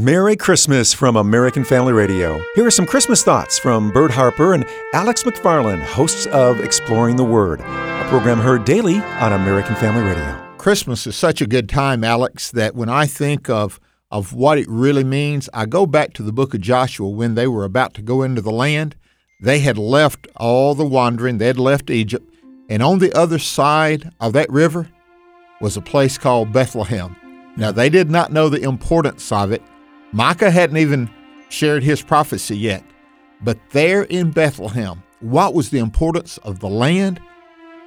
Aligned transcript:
Merry 0.00 0.34
Christmas 0.34 0.94
from 0.94 1.14
American 1.14 1.62
Family 1.62 1.92
Radio. 1.92 2.42
Here 2.54 2.64
are 2.64 2.70
some 2.70 2.86
Christmas 2.86 3.22
thoughts 3.22 3.58
from 3.58 3.90
Bert 3.90 4.10
Harper 4.10 4.54
and 4.54 4.64
Alex 4.94 5.24
McFarland, 5.24 5.82
hosts 5.82 6.24
of 6.28 6.58
Exploring 6.58 7.16
the 7.16 7.24
Word, 7.24 7.60
a 7.60 8.06
program 8.08 8.38
heard 8.38 8.64
daily 8.64 8.96
on 8.96 9.34
American 9.34 9.76
Family 9.76 10.00
Radio. 10.00 10.56
Christmas 10.56 11.06
is 11.06 11.16
such 11.16 11.42
a 11.42 11.46
good 11.46 11.68
time, 11.68 12.02
Alex, 12.02 12.50
that 12.52 12.74
when 12.74 12.88
I 12.88 13.04
think 13.04 13.50
of 13.50 13.78
of 14.10 14.32
what 14.32 14.56
it 14.56 14.66
really 14.70 15.04
means, 15.04 15.50
I 15.52 15.66
go 15.66 15.84
back 15.84 16.14
to 16.14 16.22
the 16.22 16.32
book 16.32 16.54
of 16.54 16.62
Joshua 16.62 17.10
when 17.10 17.34
they 17.34 17.46
were 17.46 17.64
about 17.64 17.92
to 17.94 18.02
go 18.02 18.22
into 18.22 18.40
the 18.40 18.50
land. 18.50 18.96
They 19.42 19.58
had 19.58 19.76
left 19.76 20.28
all 20.36 20.74
the 20.74 20.86
wandering, 20.86 21.36
they 21.36 21.46
had 21.46 21.58
left 21.58 21.90
Egypt, 21.90 22.26
and 22.70 22.82
on 22.82 23.00
the 23.00 23.12
other 23.12 23.38
side 23.38 24.12
of 24.18 24.32
that 24.32 24.48
river 24.50 24.88
was 25.60 25.76
a 25.76 25.82
place 25.82 26.16
called 26.16 26.54
Bethlehem. 26.54 27.14
Now, 27.58 27.70
they 27.70 27.90
did 27.90 28.10
not 28.10 28.32
know 28.32 28.48
the 28.48 28.62
importance 28.62 29.30
of 29.30 29.52
it. 29.52 29.60
Micah 30.12 30.50
hadn't 30.50 30.76
even 30.76 31.10
shared 31.48 31.82
his 31.82 32.02
prophecy 32.02 32.56
yet. 32.56 32.84
But 33.42 33.58
there 33.70 34.02
in 34.02 34.30
Bethlehem, 34.30 35.02
what 35.20 35.54
was 35.54 35.70
the 35.70 35.78
importance 35.78 36.38
of 36.38 36.60
the 36.60 36.68
land? 36.68 37.20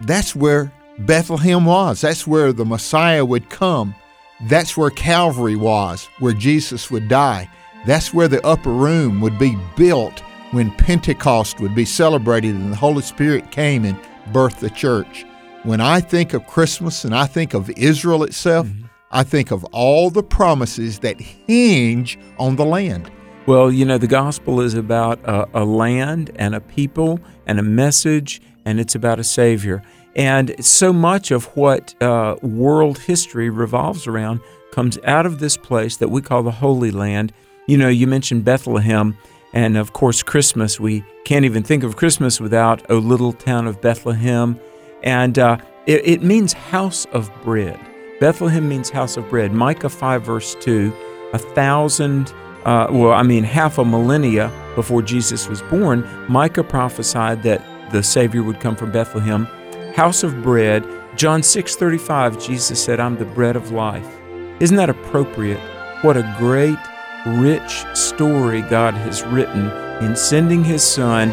That's 0.00 0.36
where 0.36 0.72
Bethlehem 1.00 1.64
was. 1.64 2.00
That's 2.00 2.26
where 2.26 2.52
the 2.52 2.64
Messiah 2.64 3.24
would 3.24 3.48
come. 3.50 3.94
That's 4.42 4.76
where 4.76 4.90
Calvary 4.90 5.56
was, 5.56 6.06
where 6.18 6.32
Jesus 6.32 6.90
would 6.90 7.08
die. 7.08 7.50
That's 7.86 8.12
where 8.12 8.28
the 8.28 8.44
upper 8.46 8.70
room 8.70 9.20
would 9.20 9.38
be 9.38 9.56
built 9.76 10.20
when 10.50 10.70
Pentecost 10.72 11.60
would 11.60 11.74
be 11.74 11.84
celebrated 11.84 12.54
and 12.54 12.72
the 12.72 12.76
Holy 12.76 13.02
Spirit 13.02 13.50
came 13.50 13.84
and 13.84 13.98
birthed 14.32 14.60
the 14.60 14.70
church. 14.70 15.24
When 15.62 15.80
I 15.80 16.00
think 16.00 16.34
of 16.34 16.46
Christmas 16.46 17.04
and 17.04 17.14
I 17.14 17.26
think 17.26 17.54
of 17.54 17.70
Israel 17.70 18.22
itself, 18.22 18.66
mm-hmm. 18.66 18.86
I 19.10 19.22
think 19.22 19.50
of 19.50 19.64
all 19.66 20.10
the 20.10 20.22
promises 20.22 20.98
that 21.00 21.20
hinge 21.20 22.18
on 22.38 22.56
the 22.56 22.64
land. 22.64 23.10
Well, 23.46 23.72
you 23.72 23.86
know, 23.86 23.96
the 23.96 24.06
gospel 24.06 24.60
is 24.60 24.74
about 24.74 25.18
a, 25.24 25.48
a, 25.54 25.64
land 25.64 26.32
and 26.36 26.54
a 26.54 26.60
people 26.60 27.18
and 27.46 27.58
a 27.58 27.62
message, 27.62 28.42
and 28.66 28.78
it's 28.78 28.94
about 28.94 29.18
a 29.18 29.24
Savior. 29.24 29.82
And 30.14 30.62
so 30.62 30.92
much 30.92 31.30
of 31.30 31.46
what 31.56 31.94
uh, 32.02 32.36
world 32.42 32.98
history 32.98 33.48
revolves 33.48 34.06
around 34.06 34.40
comes 34.72 34.98
out 35.04 35.24
of 35.24 35.38
this 35.38 35.56
place 35.56 35.96
that 35.96 36.08
we 36.08 36.20
call 36.20 36.42
the 36.42 36.50
Holy 36.50 36.90
Land. 36.90 37.32
You 37.66 37.78
know, 37.78 37.88
you 37.88 38.06
mentioned 38.06 38.44
Bethlehem, 38.44 39.16
and 39.54 39.78
of 39.78 39.94
course, 39.94 40.22
Christmas. 40.22 40.78
We 40.78 41.02
can't 41.24 41.46
even 41.46 41.62
think 41.62 41.84
of 41.84 41.96
Christmas 41.96 42.42
without 42.42 42.90
a 42.90 42.96
little 42.96 43.32
town 43.32 43.66
of 43.66 43.80
Bethlehem. 43.80 44.60
And 45.02 45.38
uh, 45.38 45.56
it, 45.86 46.06
it 46.06 46.22
means 46.22 46.52
house 46.52 47.06
of 47.06 47.30
bread. 47.42 47.80
Bethlehem 48.20 48.68
means 48.68 48.90
house 48.90 49.16
of 49.16 49.28
bread. 49.28 49.52
Micah 49.52 49.88
5, 49.88 50.22
verse 50.22 50.56
2, 50.56 50.92
a 51.32 51.38
thousand, 51.38 52.34
uh, 52.64 52.88
well, 52.90 53.12
I 53.12 53.22
mean, 53.22 53.44
half 53.44 53.78
a 53.78 53.84
millennia 53.84 54.50
before 54.74 55.02
Jesus 55.02 55.48
was 55.48 55.62
born, 55.62 56.08
Micah 56.28 56.64
prophesied 56.64 57.44
that 57.44 57.64
the 57.92 58.02
Savior 58.02 58.42
would 58.42 58.58
come 58.58 58.74
from 58.74 58.90
Bethlehem. 58.90 59.44
House 59.94 60.22
of 60.24 60.42
bread. 60.42 60.84
John 61.16 61.42
6, 61.42 61.76
35, 61.76 62.44
Jesus 62.44 62.82
said, 62.82 62.98
I'm 62.98 63.16
the 63.16 63.24
bread 63.24 63.56
of 63.56 63.70
life. 63.70 64.06
Isn't 64.60 64.76
that 64.76 64.90
appropriate? 64.90 65.60
What 66.02 66.16
a 66.16 66.34
great, 66.38 66.78
rich 67.40 67.84
story 67.96 68.62
God 68.62 68.94
has 68.94 69.22
written 69.24 69.68
in 70.04 70.16
sending 70.16 70.64
His 70.64 70.82
Son 70.82 71.32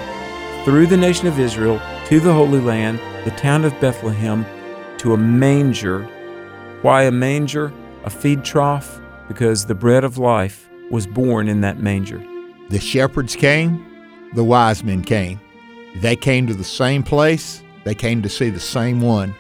through 0.64 0.88
the 0.88 0.98
nation 0.98 1.28
of 1.28 1.40
Israel 1.40 1.82
to 2.08 2.20
the 2.20 2.34
Holy 2.34 2.60
Land, 2.60 3.00
the 3.26 3.32
town 3.32 3.66
of 3.66 3.80
Bethlehem, 3.80 4.46
to 4.98 5.14
a 5.14 5.18
manger 5.18 6.08
why 6.86 7.02
a 7.06 7.12
manger? 7.12 7.74
A 8.04 8.12
feed 8.12 8.46
trough? 8.46 9.02
Because 9.28 9.66
the 9.66 9.74
bread 9.74 10.04
of 10.04 10.20
life 10.20 10.70
was 10.92 11.08
born 11.08 11.48
in 11.48 11.62
that 11.62 11.80
manger. 11.80 12.24
The 12.70 12.80
shepherds 12.80 13.36
came, 13.36 13.84
the 14.36 14.44
wise 14.44 14.84
men 14.84 15.02
came. 15.02 15.42
They 15.96 16.16
came 16.16 16.46
to 16.46 16.54
the 16.54 16.64
same 16.64 17.02
place, 17.02 17.64
they 17.86 17.96
came 17.96 18.22
to 18.22 18.30
see 18.30 18.52
the 18.52 18.60
same 18.60 19.02
one. 19.02 19.34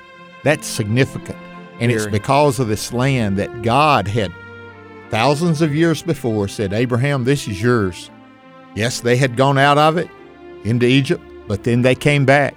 That's 0.44 0.66
significant. 0.66 1.38
And 1.80 1.92
Very. 1.92 1.94
it's 1.94 2.08
because 2.08 2.59
of 2.59 2.68
this 2.68 2.92
land 2.92 3.38
that 3.38 3.62
God 3.62 4.08
had 4.08 4.34
thousands 5.12 5.62
of 5.62 5.75
years 5.75 6.02
before 6.02 6.48
said, 6.48 6.74
Abraham, 6.74 7.25
this 7.25 7.48
is 7.48 7.62
yours. 7.62 8.09
Yes, 8.74 9.02
they 9.02 9.18
had 9.18 9.38
gone 9.38 9.59
out 9.59 9.78
of 9.78 9.98
it 9.98 10.09
into 10.64 10.88
Egypt, 10.88 11.24
but 11.48 11.64
then 11.64 11.84
they 11.84 11.94
came 11.94 12.25
back. 12.25 12.56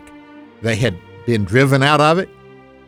They 0.62 0.76
had 0.76 0.96
been 1.26 1.44
driven 1.44 1.82
out 1.82 2.00
of 2.00 2.16
it, 2.16 2.30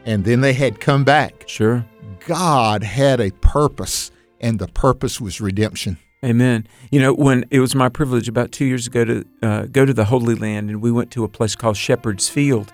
and 0.07 0.25
then 0.25 0.41
they 0.41 0.55
had 0.55 0.81
come 0.81 1.05
back. 1.05 1.45
Sure. 1.47 1.85
God 2.27 2.83
had 2.83 3.21
a 3.21 3.31
purpose, 3.31 4.11
and 4.41 4.59
the 4.59 4.69
purpose 4.69 5.21
was 5.21 5.41
redemption. 5.41 5.99
Amen. 6.25 6.67
You 6.91 7.01
know, 7.01 7.15
when 7.15 7.47
it 7.51 7.61
was 7.61 7.75
my 7.75 7.89
privilege 7.89 8.29
about 8.29 8.53
two 8.53 8.67
years 8.67 8.87
ago 8.87 9.05
to 9.05 9.25
uh, 9.43 9.63
go 9.67 9.87
to 9.87 9.95
the 9.95 10.05
Holy 10.05 10.35
Land, 10.35 10.69
and 10.69 10.83
we 10.83 10.93
went 10.93 11.11
to 11.13 11.25
a 11.25 11.29
place 11.29 11.57
called 11.57 11.77
Shepherd's 11.79 12.29
Field, 12.29 12.73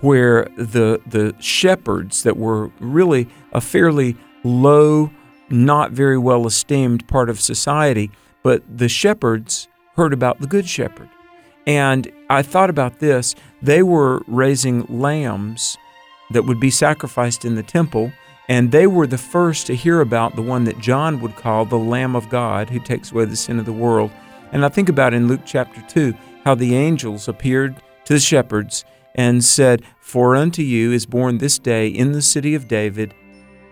where 0.00 0.44
the 0.56 1.00
the 1.06 1.34
shepherds 1.38 2.22
that 2.22 2.38
were 2.38 2.70
really 2.80 3.28
a 3.52 3.60
fairly 3.60 4.16
low, 4.44 5.10
not 5.50 5.92
very 5.92 6.16
well 6.16 6.46
esteemed 6.46 7.06
part 7.06 7.28
of 7.28 7.38
society, 7.38 8.10
but 8.42 8.62
the 8.78 8.88
shepherds 8.88 9.68
heard 9.96 10.14
about 10.14 10.40
the 10.40 10.46
Good 10.46 10.66
Shepherd, 10.66 11.10
and 11.66 12.10
I 12.30 12.40
thought 12.40 12.70
about 12.70 13.00
this: 13.00 13.34
they 13.60 13.82
were 13.82 14.22
raising 14.26 14.86
lambs 14.88 15.76
that 16.30 16.44
would 16.44 16.60
be 16.60 16.70
sacrificed 16.70 17.44
in 17.44 17.56
the 17.56 17.62
temple 17.62 18.10
and 18.48 18.70
they 18.70 18.86
were 18.86 19.06
the 19.06 19.18
first 19.18 19.66
to 19.66 19.76
hear 19.76 20.00
about 20.00 20.36
the 20.36 20.42
one 20.42 20.64
that 20.64 20.78
John 20.78 21.20
would 21.20 21.36
call 21.36 21.64
the 21.64 21.78
Lamb 21.78 22.14
of 22.14 22.28
God 22.28 22.70
who 22.70 22.78
takes 22.78 23.10
away 23.10 23.24
the 23.24 23.36
sin 23.36 23.58
of 23.58 23.66
the 23.66 23.72
world. 23.72 24.10
And 24.52 24.64
I 24.64 24.68
think 24.68 24.88
about 24.88 25.14
in 25.14 25.28
Luke 25.28 25.40
chapter 25.44 25.82
2 25.88 26.14
how 26.44 26.54
the 26.54 26.76
angels 26.76 27.28
appeared 27.28 27.82
to 28.04 28.14
the 28.14 28.20
shepherds 28.20 28.84
and 29.16 29.44
said, 29.44 29.82
For 30.00 30.36
unto 30.36 30.62
you 30.62 30.92
is 30.92 31.06
born 31.06 31.38
this 31.38 31.58
day 31.58 31.88
in 31.88 32.12
the 32.12 32.22
city 32.22 32.54
of 32.54 32.68
David 32.68 33.14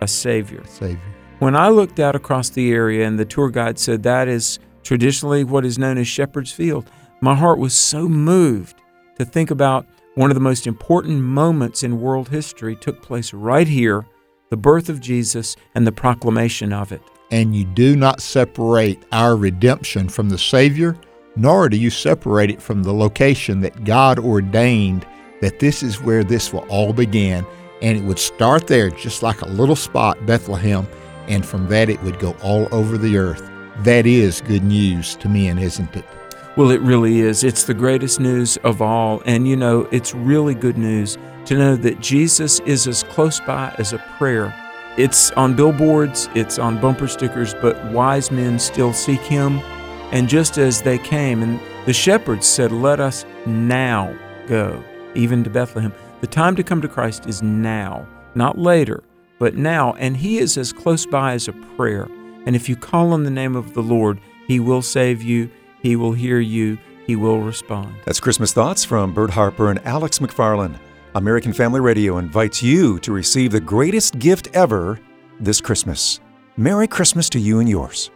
a 0.01 0.09
Savior. 0.09 0.65
Savior. 0.67 1.01
When 1.39 1.55
I 1.55 1.69
looked 1.69 2.01
out 2.01 2.17
across 2.17 2.49
the 2.51 2.73
area 2.73 3.07
and 3.07 3.19
the 3.19 3.25
tour 3.25 3.51
guide 3.51 3.79
said 3.79 4.03
that 4.03 4.29
is 4.29 4.59
traditionally 4.83 5.45
what 5.45 5.65
is 5.65 5.79
known 5.79 5.99
as 5.99 6.09
Shepherd's 6.09 6.53
Field, 6.53 6.91
my 7.21 7.35
heart 7.35 7.59
was 7.59 7.75
so 7.75 8.09
moved 8.09 8.81
to 9.19 9.25
think 9.25 9.51
about 9.51 9.87
one 10.15 10.31
of 10.31 10.35
the 10.35 10.41
most 10.41 10.67
important 10.67 11.21
moments 11.21 11.83
in 11.83 12.01
world 12.01 12.29
history 12.29 12.77
took 12.77 13.03
place 13.03 13.33
right 13.33 13.69
here 13.69 14.07
the 14.55 14.59
birth 14.59 14.89
of 14.89 15.01
Jesus, 15.01 15.57
and 15.75 15.85
the 15.85 15.91
proclamation 15.91 16.73
of 16.73 16.93
it. 16.93 17.03
And 17.33 17.57
you 17.57 17.65
do 17.65 17.97
not 17.97 18.23
separate 18.23 19.03
our 19.11 19.35
redemption 19.35 20.09
from 20.09 20.29
the 20.29 20.39
Savior, 20.39 20.97
nor 21.35 21.69
do 21.69 21.77
you 21.77 21.91
separate 21.91 22.51
it 22.51 22.63
from 22.63 22.85
the 22.85 22.95
location 22.95 23.63
that 23.63 23.83
God 23.83 24.21
ordained 24.21 25.05
that 25.41 25.59
this 25.59 25.83
is 25.83 26.01
where 26.01 26.23
this 26.23 26.53
will 26.53 26.65
all 26.69 26.93
begin. 26.93 27.45
And 27.83 27.99
it 27.99 28.05
would 28.05 28.21
start 28.21 28.69
there, 28.69 28.91
just 28.91 29.25
like 29.25 29.43
a 29.43 29.49
little 29.49 29.75
spot, 29.75 30.25
Bethlehem, 30.25 30.87
and 31.27 31.45
from 31.45 31.67
that 31.71 31.89
it 31.89 32.01
would 32.05 32.21
go 32.21 32.37
all 32.41 32.73
over 32.73 32.97
the 32.97 33.19
earth. 33.19 33.43
That 33.79 34.07
is 34.07 34.41
good 34.41 34.63
news 34.63 35.17
to 35.17 35.29
men, 35.29 35.59
isn't 35.59 35.97
it? 35.97 36.05
Well, 36.57 36.71
it 36.71 36.81
really 36.81 37.19
is. 37.19 37.43
It's 37.43 37.65
the 37.65 37.75
greatest 37.75 38.21
news 38.21 38.57
of 38.59 38.81
all. 38.81 39.21
And 39.27 39.49
you 39.49 39.57
know, 39.57 39.89
it's 39.91 40.15
really 40.15 40.55
good 40.55 40.79
news 40.79 41.19
to 41.47 41.57
know 41.57 41.77
that 41.77 42.01
Jesus 42.01 42.61
is 42.61 42.87
as 42.87 43.03
close 43.03 43.41
by 43.41 43.75
as 43.79 43.93
a 43.93 43.99
prayer. 44.19 44.55
It's 44.97 45.31
on 45.33 45.57
billboards, 45.57 46.29
it's 46.35 46.59
on 46.59 46.81
bumper 46.81 47.09
stickers, 47.09 47.55
but 47.55 47.83
wise 47.91 48.31
men 48.31 48.59
still 48.59 48.93
seek 48.93 49.21
him. 49.21 49.59
And 50.13 50.29
just 50.29 50.59
as 50.59 50.83
they 50.83 50.99
came, 50.99 51.43
and 51.43 51.61
the 51.87 51.93
shepherds 51.93 52.47
said, 52.47 52.71
Let 52.71 53.01
us 53.01 53.25
now 53.47 54.17
go, 54.47 54.83
even 55.15 55.43
to 55.45 55.51
Bethlehem. 55.51 55.93
The 56.21 56.27
time 56.29 56.55
to 56.57 56.63
come 56.63 56.81
to 56.81 56.89
Christ 56.89 57.27
is 57.27 57.43
now, 57.43 58.07
not 58.35 58.57
later, 58.57 59.03
but 59.39 59.57
now. 59.57 59.95
And 59.95 60.17
he 60.17 60.39
is 60.39 60.57
as 60.57 60.73
close 60.73 61.05
by 61.05 61.33
as 61.33 61.49
a 61.49 61.53
prayer. 61.53 62.09
And 62.47 62.55
if 62.55 62.69
you 62.69 62.77
call 62.77 63.13
on 63.13 63.25
the 63.25 63.31
name 63.31 63.57
of 63.57 63.75
the 63.75 63.83
Lord, 63.83 64.21
he 64.47 64.61
will 64.61 64.83
save 64.83 65.23
you, 65.23 65.51
he 65.83 65.97
will 65.97 66.13
hear 66.13 66.39
you, 66.39 66.79
he 67.07 67.17
will 67.17 67.41
respond. 67.41 67.95
That's 68.05 68.21
Christmas 68.21 68.53
Thoughts 68.53 68.85
from 68.85 69.13
Bert 69.13 69.31
Harper 69.31 69.71
and 69.71 69.85
Alex 69.85 70.19
McFarland. 70.19 70.79
American 71.17 71.53
Family 71.53 71.79
Radio 71.79 72.19
invites 72.19 72.61
you 72.61 72.99
to 72.99 73.13
receive 73.13 73.53
the 73.53 73.61
greatest 73.61 74.19
gift 74.19 74.49
ever 74.53 74.99
this 75.39 75.61
Christmas. 75.61 76.19
Merry 76.57 76.89
Christmas 76.89 77.29
to 77.31 77.39
you 77.39 77.61
and 77.61 77.69
yours. 77.69 78.11